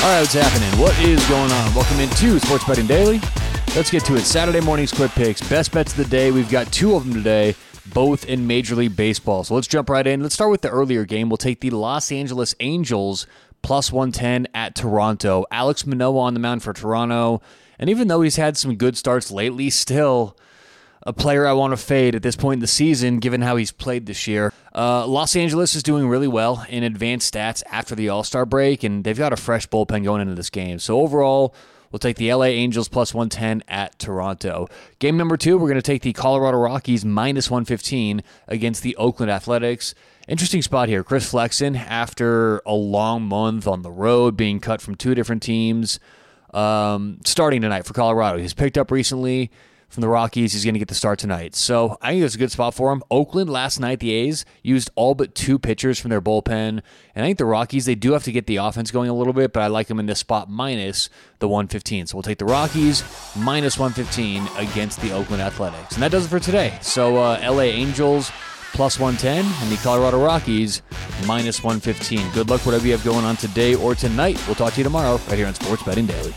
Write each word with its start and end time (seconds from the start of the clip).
All 0.00 0.04
right, 0.14 0.20
what's 0.20 0.32
happening? 0.32 0.80
What 0.80 0.96
is 1.00 1.22
going 1.28 1.50
on? 1.50 1.74
Welcome 1.74 1.98
into 1.98 2.38
Sports 2.38 2.64
Betting 2.64 2.86
Daily. 2.86 3.20
Let's 3.74 3.90
get 3.90 4.04
to 4.04 4.14
it. 4.14 4.20
Saturday 4.20 4.60
morning's 4.60 4.92
quick 4.92 5.10
picks, 5.10 5.46
best 5.48 5.72
bets 5.72 5.90
of 5.90 5.98
the 5.98 6.04
day. 6.04 6.30
We've 6.30 6.48
got 6.48 6.70
two 6.72 6.94
of 6.94 7.04
them 7.04 7.14
today, 7.14 7.56
both 7.92 8.24
in 8.24 8.46
Major 8.46 8.76
League 8.76 8.94
Baseball. 8.94 9.42
So 9.42 9.56
let's 9.56 9.66
jump 9.66 9.90
right 9.90 10.06
in. 10.06 10.22
Let's 10.22 10.36
start 10.36 10.52
with 10.52 10.62
the 10.62 10.70
earlier 10.70 11.04
game. 11.04 11.28
We'll 11.28 11.36
take 11.36 11.60
the 11.60 11.70
Los 11.70 12.12
Angeles 12.12 12.54
Angels 12.60 13.26
plus 13.62 13.90
110 13.90 14.46
at 14.54 14.76
Toronto. 14.76 15.44
Alex 15.50 15.84
Manoah 15.84 16.20
on 16.20 16.34
the 16.34 16.40
mound 16.40 16.62
for 16.62 16.72
Toronto. 16.72 17.42
And 17.76 17.90
even 17.90 18.06
though 18.06 18.22
he's 18.22 18.36
had 18.36 18.56
some 18.56 18.76
good 18.76 18.96
starts 18.96 19.32
lately, 19.32 19.68
still 19.68 20.36
a 21.02 21.12
player 21.12 21.46
I 21.46 21.52
want 21.52 21.72
to 21.72 21.76
fade 21.76 22.14
at 22.14 22.22
this 22.22 22.36
point 22.36 22.58
in 22.58 22.60
the 22.60 22.66
season, 22.66 23.18
given 23.18 23.42
how 23.42 23.56
he's 23.56 23.72
played 23.72 24.06
this 24.06 24.26
year. 24.26 24.52
Uh, 24.74 25.06
Los 25.06 25.36
Angeles 25.36 25.74
is 25.74 25.82
doing 25.82 26.08
really 26.08 26.28
well 26.28 26.64
in 26.68 26.82
advanced 26.82 27.32
stats 27.32 27.62
after 27.70 27.94
the 27.94 28.08
All 28.08 28.24
Star 28.24 28.44
break, 28.44 28.82
and 28.84 29.04
they've 29.04 29.18
got 29.18 29.32
a 29.32 29.36
fresh 29.36 29.68
bullpen 29.68 30.04
going 30.04 30.20
into 30.20 30.34
this 30.34 30.50
game. 30.50 30.78
So 30.78 31.00
overall, 31.00 31.54
we'll 31.90 31.98
take 31.98 32.16
the 32.16 32.32
LA 32.32 32.46
Angels 32.46 32.88
plus 32.88 33.14
110 33.14 33.62
at 33.68 33.98
Toronto. 33.98 34.68
Game 34.98 35.16
number 35.16 35.36
two, 35.36 35.56
we're 35.56 35.68
going 35.68 35.76
to 35.76 35.82
take 35.82 36.02
the 36.02 36.12
Colorado 36.12 36.58
Rockies 36.58 37.04
minus 37.04 37.50
115 37.50 38.22
against 38.46 38.82
the 38.82 38.96
Oakland 38.96 39.30
Athletics. 39.30 39.94
Interesting 40.26 40.60
spot 40.60 40.88
here. 40.88 41.02
Chris 41.02 41.30
Flexen, 41.30 41.74
after 41.74 42.60
a 42.66 42.74
long 42.74 43.22
month 43.22 43.66
on 43.66 43.82
the 43.82 43.90
road, 43.90 44.36
being 44.36 44.60
cut 44.60 44.82
from 44.82 44.94
two 44.94 45.14
different 45.14 45.42
teams, 45.42 45.98
um, 46.52 47.18
starting 47.24 47.62
tonight 47.62 47.86
for 47.86 47.94
Colorado. 47.94 48.38
He's 48.38 48.52
picked 48.52 48.76
up 48.76 48.90
recently 48.90 49.50
from 49.88 50.02
the 50.02 50.08
Rockies. 50.08 50.52
He's 50.52 50.64
going 50.64 50.74
to 50.74 50.78
get 50.78 50.88
the 50.88 50.94
start 50.94 51.18
tonight. 51.18 51.54
So 51.54 51.96
I 52.00 52.12
think 52.12 52.24
it's 52.24 52.34
a 52.34 52.38
good 52.38 52.52
spot 52.52 52.74
for 52.74 52.92
him. 52.92 53.02
Oakland 53.10 53.50
last 53.50 53.80
night, 53.80 54.00
the 54.00 54.12
A's 54.12 54.44
used 54.62 54.90
all 54.94 55.14
but 55.14 55.34
two 55.34 55.58
pitchers 55.58 55.98
from 55.98 56.10
their 56.10 56.20
bullpen. 56.20 56.68
And 56.68 56.82
I 57.16 57.20
think 57.22 57.38
the 57.38 57.46
Rockies, 57.46 57.86
they 57.86 57.94
do 57.94 58.12
have 58.12 58.24
to 58.24 58.32
get 58.32 58.46
the 58.46 58.56
offense 58.56 58.90
going 58.90 59.08
a 59.08 59.14
little 59.14 59.32
bit, 59.32 59.52
but 59.52 59.62
I 59.62 59.66
like 59.68 59.86
them 59.88 59.98
in 59.98 60.06
this 60.06 60.20
spot 60.20 60.50
minus 60.50 61.08
the 61.38 61.48
115. 61.48 62.06
So 62.06 62.16
we'll 62.16 62.22
take 62.22 62.38
the 62.38 62.44
Rockies 62.44 63.02
minus 63.36 63.78
115 63.78 64.46
against 64.56 65.00
the 65.00 65.12
Oakland 65.12 65.42
Athletics. 65.42 65.94
And 65.94 66.02
that 66.02 66.10
does 66.10 66.26
it 66.26 66.28
for 66.28 66.40
today. 66.40 66.78
So 66.82 67.16
uh, 67.16 67.40
LA 67.42 67.62
Angels 67.62 68.30
plus 68.72 68.98
110 68.98 69.44
and 69.62 69.72
the 69.72 69.76
Colorado 69.82 70.22
Rockies 70.22 70.82
minus 71.26 71.64
115. 71.64 72.30
Good 72.32 72.50
luck, 72.50 72.64
whatever 72.66 72.86
you 72.86 72.92
have 72.92 73.04
going 73.04 73.24
on 73.24 73.36
today 73.36 73.74
or 73.74 73.94
tonight. 73.94 74.40
We'll 74.46 74.54
talk 74.54 74.74
to 74.74 74.78
you 74.78 74.84
tomorrow 74.84 75.16
right 75.28 75.38
here 75.38 75.46
on 75.46 75.54
Sports 75.54 75.82
Betting 75.82 76.06
Daily. 76.06 76.34